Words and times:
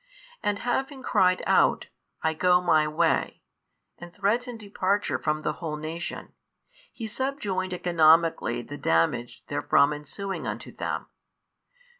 And 0.41 0.57
having 0.57 1.03
cried 1.03 1.43
out, 1.45 1.85
I 2.23 2.33
go 2.33 2.59
My 2.59 2.87
way, 2.87 3.43
and 3.99 4.11
threatened 4.11 4.59
departure 4.59 5.19
from 5.19 5.41
the 5.41 5.53
whole 5.61 5.75
nation, 5.75 6.33
He 6.91 7.05
subjoined 7.05 7.71
economically 7.75 8.63
the 8.63 8.79
damage 8.79 9.45
therefrom 9.45 9.93
ensuing 9.93 10.47
unto 10.47 10.71
them. 10.75 11.05